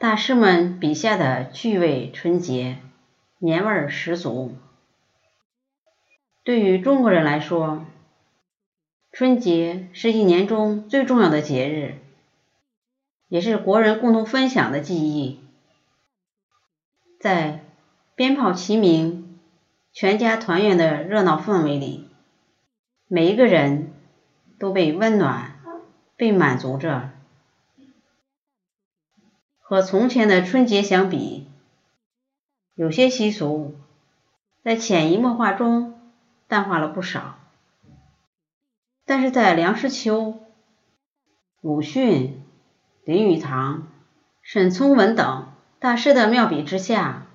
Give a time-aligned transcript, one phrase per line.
[0.00, 2.78] 大师们笔下的趣味春节，
[3.38, 4.54] 年味儿十足。
[6.42, 7.84] 对于中国人来说，
[9.12, 11.98] 春节是一年中最重要的节日，
[13.28, 15.38] 也是国人共同分享的记忆。
[17.20, 17.62] 在
[18.14, 19.38] 鞭炮齐鸣、
[19.92, 22.08] 全家团圆的热闹氛围里，
[23.06, 23.92] 每一个人
[24.58, 25.60] 都被温暖、
[26.16, 27.10] 被满足着。
[29.70, 31.46] 和从前的春节相比，
[32.74, 33.76] 有些习俗
[34.64, 36.10] 在潜移默化中
[36.48, 37.38] 淡化了不少。
[39.06, 40.40] 但是在梁实秋、
[41.60, 42.42] 鲁迅、
[43.04, 43.86] 林语堂、
[44.42, 45.46] 沈从文等
[45.78, 47.28] 大师的妙笔之下，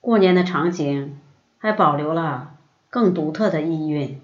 [0.00, 1.18] 过年的场景
[1.58, 2.58] 还保留了
[2.90, 4.22] 更独特的意蕴。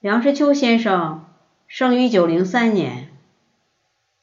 [0.00, 1.26] 梁实秋先生
[1.68, 3.16] 生于一九零三年，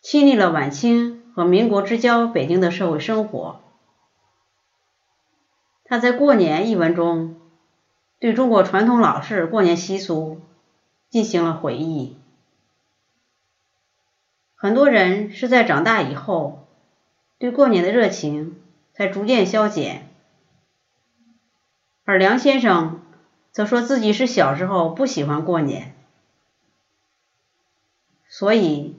[0.02, 1.23] 亲历了晚清。
[1.36, 3.60] 和民国之交北京的社会生活，
[5.84, 7.42] 他在《过年》一文中
[8.20, 10.42] 对中国传统老式过年习俗
[11.10, 12.16] 进行了回忆。
[14.54, 16.68] 很多人是在长大以后，
[17.40, 18.62] 对过年的热情
[18.94, 20.08] 才逐渐消减，
[22.06, 23.02] 而梁先生
[23.52, 25.96] 则说自己是小时候不喜欢过年，
[28.30, 28.96] 所以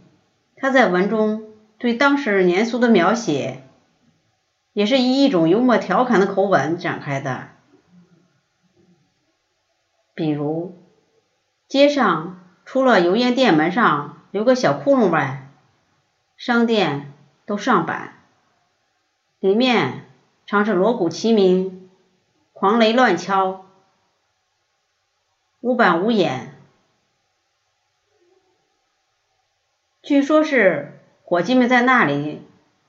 [0.56, 1.53] 他在文中。
[1.84, 3.62] 对当时年俗的描写，
[4.72, 7.48] 也是以一种幽默调侃的口吻展开的。
[10.14, 10.74] 比如，
[11.68, 15.50] 街上除了油烟店门上留个小窟窿外，
[16.38, 17.12] 商店
[17.44, 18.14] 都上板，
[19.38, 20.06] 里面
[20.46, 21.90] 常是锣鼓齐鸣，
[22.54, 23.66] 狂雷乱敲，
[25.60, 26.54] 无板无眼。
[30.00, 30.92] 据说是。
[31.26, 32.46] 伙计们在那里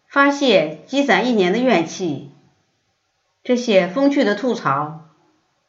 [0.07, 2.31] 发泄积攒一年的怨气，
[3.43, 5.05] 这些风趣的吐槽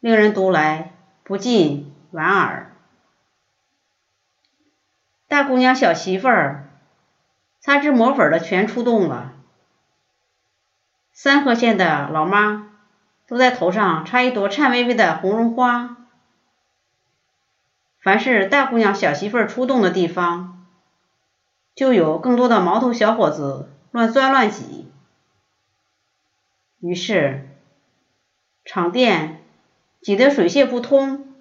[0.01, 2.73] 令人读来不禁莞尔。
[5.29, 6.69] 大姑娘、小媳妇儿
[7.61, 9.33] 擦脂抹粉的全出动了，
[11.13, 12.73] 三河县的老妈
[13.29, 15.97] 都在头上插一朵颤巍巍的红绒花。
[18.01, 20.56] 凡是大姑娘、小媳妇儿出动的地方。
[21.77, 24.91] 就有更多的毛头小伙子乱钻乱挤，
[26.81, 27.51] 于是
[28.65, 29.45] 场店
[30.01, 31.35] 挤得水泄不通。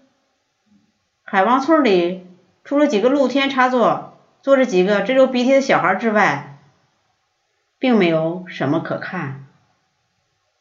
[1.24, 2.28] 海王村里
[2.66, 6.60] 除了几个露天插座坐着几个直流鼻涕的小孩之外，
[7.80, 9.48] 并没有什么可看。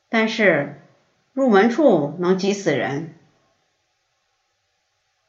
[0.09, 0.81] 但是
[1.33, 3.19] 入门处能挤死人。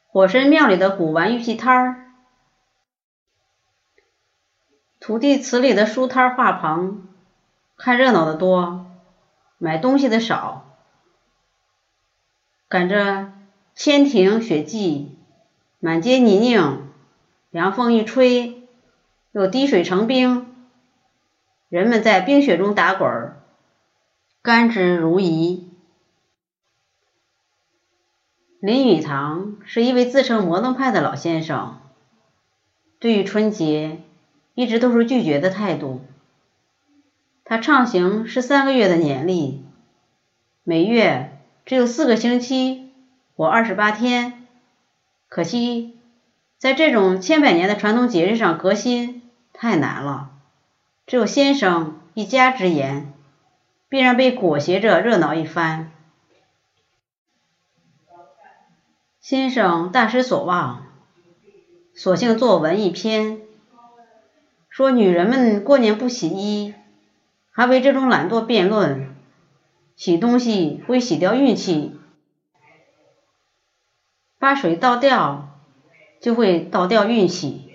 [0.06, 2.05] 火神庙里的古玩玉器摊儿。
[5.06, 7.06] 土地祠里的书摊画棚，
[7.76, 8.90] 看热闹的多，
[9.56, 10.66] 买东西的少。
[12.66, 13.30] 赶着
[13.76, 15.10] 千庭雪霁，
[15.78, 16.88] 满街泥泞，
[17.50, 18.66] 凉风一吹，
[19.30, 20.52] 又滴水成冰，
[21.68, 23.44] 人们在冰雪中打滚儿，
[24.42, 25.62] 甘之如饴。
[28.58, 31.78] 林语堂是一位自称摩登派的老先生，
[32.98, 34.00] 对于春节。
[34.56, 36.00] 一直都是拒绝的态度。
[37.44, 39.62] 他畅行十三个月的年历，
[40.64, 42.90] 每月只有四个星期
[43.36, 44.46] 或二十八天。
[45.28, 45.98] 可惜，
[46.56, 50.30] 在这种千百年的传统节日上革新太难了。
[51.06, 53.12] 只有先生一家之言，
[53.90, 55.92] 必然被裹挟着热闹一番。
[59.20, 60.86] 先生大失所望，
[61.94, 63.42] 索性作文一篇。
[64.76, 66.74] 说女人们过年不洗衣，
[67.50, 69.16] 还为这种懒惰辩论，
[69.96, 71.98] 洗东西会洗掉运气，
[74.38, 75.48] 把水倒掉
[76.20, 77.70] 就会倒掉运气。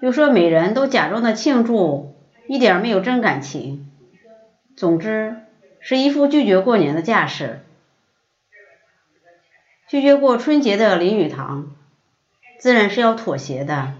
[0.00, 2.14] 又说每人都假装的庆祝，
[2.48, 3.90] 一点没有真感情。
[4.78, 5.36] 总之
[5.80, 7.60] 是一副拒绝过年的架势。
[9.86, 11.72] 拒绝过春节的林语堂，
[12.58, 13.99] 自然是要妥协的。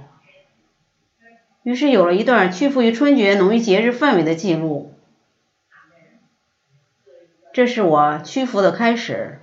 [1.62, 4.95] 于是有了一段屈服于春节浓郁节日氛围的记录。
[7.53, 9.41] 这是我屈服的开始。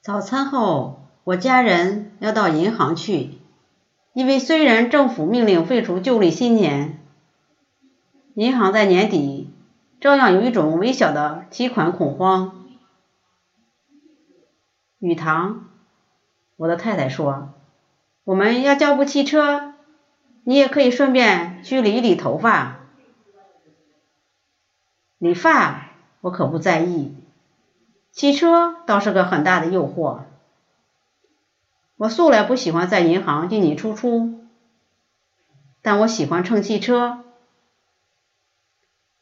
[0.00, 3.38] 早餐后，我家人要到银行去，
[4.12, 7.00] 因为虽然政府命令废除旧历新年，
[8.34, 9.50] 银行在年底
[10.00, 12.66] 照样有一种微小的提款恐慌。
[14.98, 15.70] 雨堂，
[16.56, 17.48] 我的太太说。
[18.24, 19.74] 我们要叫部汽车，
[20.44, 22.80] 你也可以顺便去理一理头发。
[25.18, 25.90] 理发
[26.22, 27.14] 我可不在意，
[28.12, 30.22] 汽车倒是个很大的诱惑。
[31.96, 34.46] 我素来不喜欢在银行进进出出，
[35.82, 37.24] 但我喜欢乘汽车。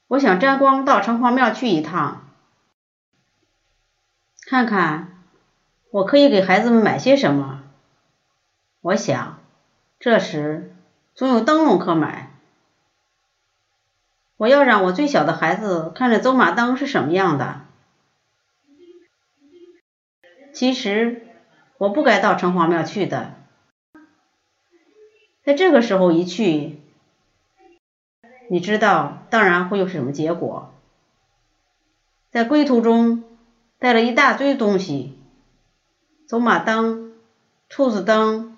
[0.06, 2.28] 我想沾光到城隍庙去一趟，
[4.46, 5.24] 看看
[5.90, 7.61] 我可以给孩子们买些什么。
[8.82, 9.38] 我想，
[10.00, 10.74] 这时
[11.14, 12.32] 总有灯笼可买。
[14.36, 17.60] 我要让我最小的孩子看着走马灯是什么样的。
[20.52, 21.28] 其实
[21.78, 23.34] 我不该到城隍庙去的，
[25.44, 26.80] 在这个时候一去，
[28.50, 30.74] 你知道，当然会有什么结果。
[32.32, 33.22] 在归途中
[33.78, 35.16] 带了一大堆东西：
[36.26, 37.14] 走马灯、
[37.68, 38.51] 兔子灯、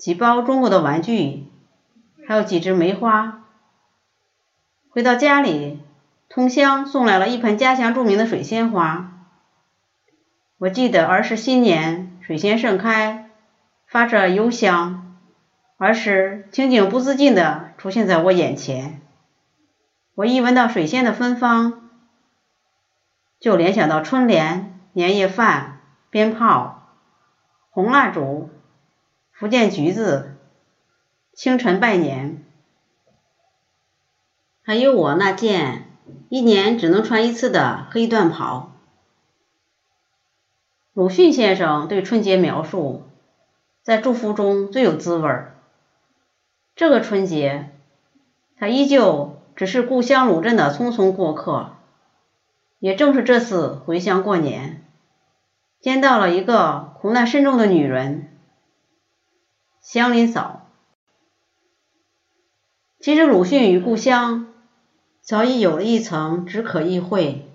[0.00, 1.44] 几包中国的玩具，
[2.26, 3.44] 还有几枝梅花。
[4.88, 5.78] 回到家里，
[6.30, 9.12] 同乡送来了一盆家乡著名的水仙花。
[10.56, 13.28] 我记得儿时新年，水仙盛开，
[13.86, 15.18] 发着幽香，
[15.76, 19.02] 儿时情景不自禁的出现在我眼前。
[20.14, 21.90] 我一闻到水仙的芬芳，
[23.38, 26.88] 就联想到春联、年夜饭、鞭炮、
[27.68, 28.48] 红蜡烛、
[29.40, 30.36] 福建橘子、
[31.32, 32.44] 清晨拜年。
[34.60, 35.96] 还有我那件
[36.28, 38.72] 一年只能穿一次的黑缎袍。
[40.92, 43.04] 鲁迅先生对春节描述，
[43.82, 45.56] 在祝福中最有滋味儿。
[46.76, 47.70] 这个春节，
[48.58, 51.76] 他依旧只是故乡鲁镇的匆匆过客。
[52.78, 54.84] 也正是这次回乡过年，
[55.80, 58.29] 见到了一个苦难深重的女人，
[59.80, 60.68] 祥林嫂。
[63.00, 64.46] 其实鲁迅与故乡。
[65.22, 67.48] 早已有了一层只可意会、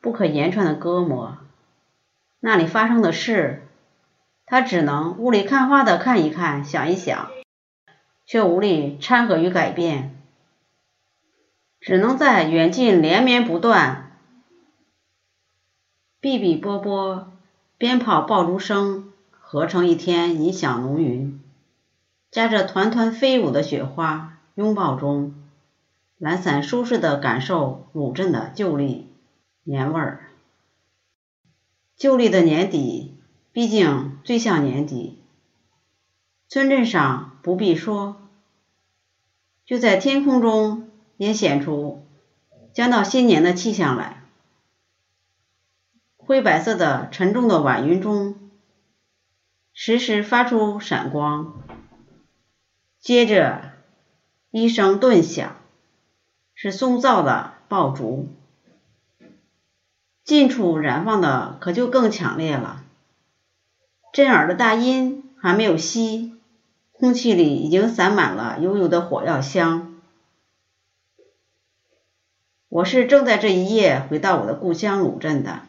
[0.00, 1.36] 不可言传的隔膜，
[2.40, 3.68] 那里发生的事，
[4.44, 7.30] 他只能雾里看花的看一看、想一想，
[8.26, 10.20] 却无力掺和与改变，
[11.80, 14.18] 只能在远近连绵不断、
[16.20, 17.30] 哔哔啵啵、
[17.78, 21.40] 鞭炮爆竹声合成一天，音响浓云，
[22.32, 25.34] 夹着团团飞舞的雪花拥抱中。
[26.16, 29.12] 懒散舒适的感受鲁镇的旧历
[29.64, 30.30] 年味儿。
[31.96, 33.16] 旧历的年底，
[33.52, 35.20] 毕竟最像年底。
[36.48, 38.16] 村镇上不必说，
[39.66, 42.06] 就在天空中也显出
[42.72, 44.22] 将到新年的气象来。
[46.16, 48.36] 灰白色的沉重的晚云中，
[49.74, 51.62] 时时发出闪光，
[53.02, 53.72] 接着
[54.52, 55.56] 一声顿响。
[56.54, 58.28] 是松噪的爆竹，
[60.22, 62.84] 近处燃放的可就更强烈了。
[64.12, 66.36] 震耳的大音还没有熄，
[66.92, 70.00] 空气里已经散满了悠悠的火药香。
[72.68, 75.62] 我是正在这一夜回到我的故乡鲁镇的。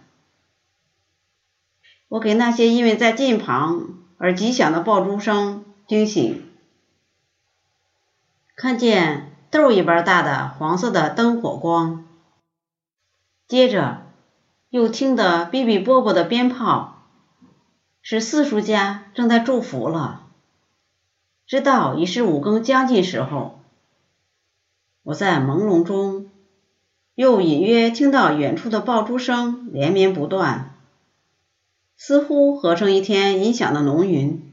[2.08, 6.53] 我给那些因为在近旁而极响的爆竹声惊醒，
[8.56, 9.30] 看见。
[9.54, 12.08] 豆一般大的黄色的灯火光，
[13.48, 14.02] 接着
[14.72, 17.04] 又听得哔哔啵啵的鞭炮，
[18.02, 20.26] 是四叔家正在祝福了。
[21.46, 23.60] 直到已是五更将近时候，
[25.04, 26.32] 我在朦胧中
[27.14, 30.74] 又隐约听到远处的爆竹声连绵不断，
[31.96, 34.52] 似乎合成一天音响的浓云，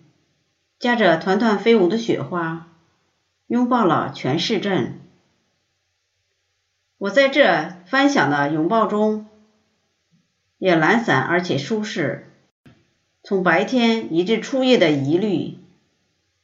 [0.79, 2.67] 夹着团团飞舞的雪花。
[3.51, 5.01] 拥抱了全市镇。
[6.99, 9.27] 我在这翻响的拥抱中，
[10.59, 12.33] 也懒散而且舒适。
[13.25, 15.59] 从白天一至初夜的疑虑，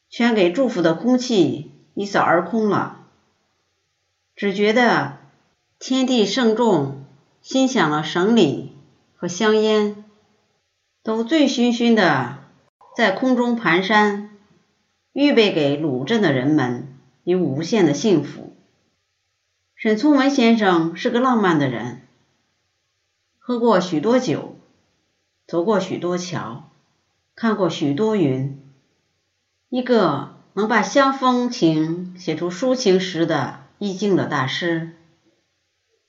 [0.08, 3.06] 全给祝福的空气一扫而空了。
[4.34, 5.18] 只觉得
[5.78, 7.04] 天地盛重，
[7.40, 8.72] 心响了绳礼
[9.14, 10.04] 和香烟，
[11.04, 12.38] 都醉醺醺的
[12.96, 14.26] 在空中蹒跚，
[15.12, 16.94] 预备给鲁镇的人们。
[17.26, 18.54] 有无限的幸福。
[19.74, 22.02] 沈从文先生是个浪漫的人，
[23.36, 24.54] 喝过许多酒，
[25.44, 26.70] 走过许多桥，
[27.34, 28.62] 看过许多云，
[29.70, 34.94] 一个能把乡风情写出抒情诗的意境的大师。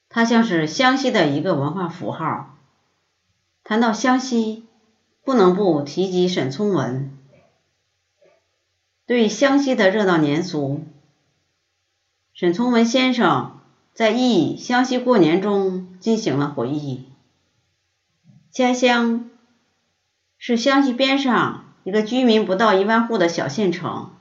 [0.10, 2.56] 他像是湘西的一个文化符号。
[3.64, 4.68] 谈到湘西，
[5.24, 7.18] 不能不提及沈从文。
[9.08, 10.86] 对湘西的热闹年俗，
[12.38, 13.62] 沈从文先生
[13.96, 17.06] 在忆湘西过年中进行了回忆。
[18.52, 19.32] 家乡
[20.38, 24.12] 是湘西边上一个居民不到一万户的小县城，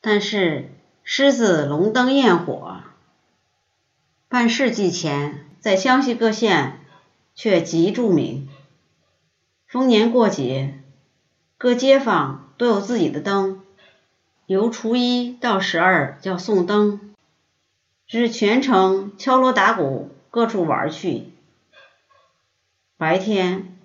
[0.00, 0.70] 但是
[1.02, 2.80] 狮子龙灯焰火，
[4.28, 6.80] 半世纪前在湘西各县
[7.34, 8.48] 却极著名。
[9.66, 10.80] 逢年过节。
[11.58, 13.63] 各街坊都有自己的灯，
[14.46, 17.14] 由初一到十二叫送灯，
[18.06, 21.32] 是全城敲锣打鼓，各处玩去。
[22.96, 23.76] 白天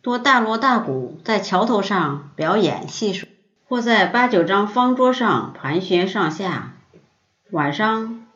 [0.00, 3.28] 多大锣大鼓在桥头上表演戏耍，
[3.68, 6.72] 或在八九张方桌上盘旋上下；
[7.50, 8.26] 晚上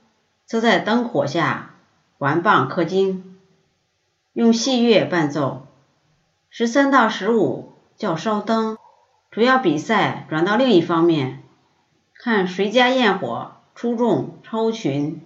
[0.44, 1.74] 则在灯火下
[2.18, 3.38] 玩棒刻经，
[4.32, 5.66] 用戏乐伴奏。
[6.50, 7.72] 十三到十五。
[7.98, 8.78] 叫烧灯，
[9.30, 11.42] 主要比赛转到另一方面，
[12.14, 15.20] 看谁家焰火出众超群。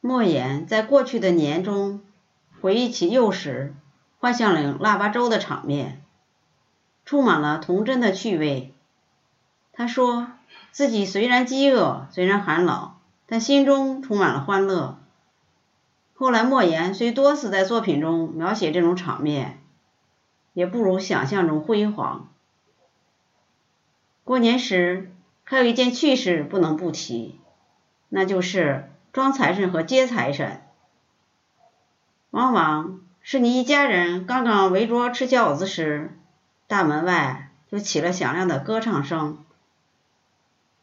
[0.00, 2.02] 莫言在过去的年中
[2.60, 3.74] 回忆起幼时
[4.18, 6.02] 幻象岭腊八粥的场面，
[7.04, 8.74] 充满了童真的趣味。
[9.72, 10.28] 他说
[10.70, 12.92] 自己虽然饥饿，虽然寒冷，
[13.26, 14.98] 但心中充满了欢乐。
[16.14, 19.62] 后来莫言虽多次在作品中描写这种场面。
[20.58, 22.30] 也不如想象中辉煌。
[24.24, 27.38] 过年时还有一件趣事不能不提，
[28.08, 30.60] 那就是装财神和接财神。
[32.30, 36.18] 往往是你一家人刚刚围桌吃饺子时，
[36.66, 39.44] 大门外就起了响亮的歌唱声：“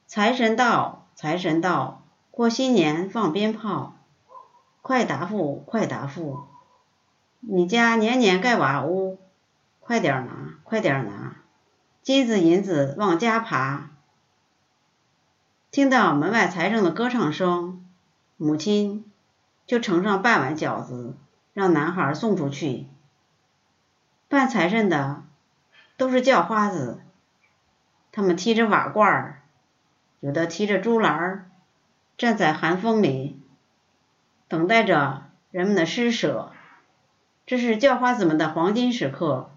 [0.08, 2.02] 财神到，财神到，
[2.32, 3.98] 过新年放鞭炮，
[4.82, 6.46] 快答复，快答复，
[7.42, 9.20] 你家年年盖瓦屋。”
[9.88, 11.36] 快点拿，快点拿，
[12.02, 13.92] 金子银子往家爬。
[15.70, 17.86] 听到门外财神的歌唱声，
[18.36, 19.06] 母亲
[19.68, 21.16] 就盛上半碗饺子，
[21.54, 22.88] 让男孩送出去。
[24.28, 25.22] 办财神的
[25.98, 27.04] 都是叫花子，
[28.12, 29.44] 他们提着瓦罐儿，
[30.20, 31.52] 有的提着竹篮儿，
[32.18, 33.40] 站在寒风里，
[34.48, 36.52] 等待着人们的施舍。
[37.46, 39.52] 这是叫花子们的黄金时刻。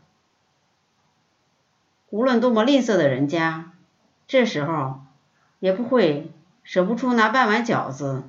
[2.11, 3.73] 无论多么吝啬的人家，
[4.27, 5.01] 这时候
[5.59, 8.23] 也不会舍不出拿半碗饺子。